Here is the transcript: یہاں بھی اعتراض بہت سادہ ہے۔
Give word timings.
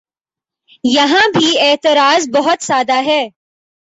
یہاں 0.83 1.27
بھی 1.33 1.59
اعتراض 1.59 2.29
بہت 2.29 2.63
سادہ 2.63 3.01
ہے۔ 3.05 3.21